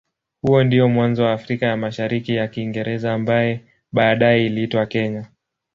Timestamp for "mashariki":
1.77-2.35